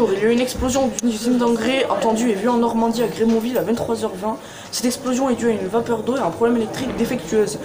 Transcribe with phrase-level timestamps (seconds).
[0.00, 3.08] Il y a eu une explosion d'une usine d'engrais entendue et vue en Normandie à
[3.08, 4.36] Grémauville à 23h20.
[4.70, 7.58] Cette explosion est due à une vapeur d'eau et à un problème électrique défectueuse.